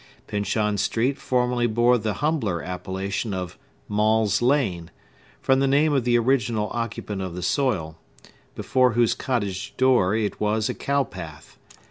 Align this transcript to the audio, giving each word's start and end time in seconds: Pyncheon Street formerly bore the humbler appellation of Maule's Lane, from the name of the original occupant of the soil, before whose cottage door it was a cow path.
Pyncheon 0.25 0.79
Street 0.79 1.19
formerly 1.19 1.67
bore 1.67 1.99
the 1.99 2.13
humbler 2.25 2.63
appellation 2.63 3.35
of 3.35 3.55
Maule's 3.87 4.41
Lane, 4.41 4.89
from 5.43 5.59
the 5.59 5.67
name 5.67 5.93
of 5.93 6.05
the 6.05 6.17
original 6.17 6.69
occupant 6.73 7.21
of 7.21 7.35
the 7.35 7.43
soil, 7.43 7.99
before 8.55 8.93
whose 8.93 9.13
cottage 9.13 9.77
door 9.77 10.15
it 10.15 10.39
was 10.41 10.69
a 10.69 10.73
cow 10.73 11.03
path. 11.03 11.59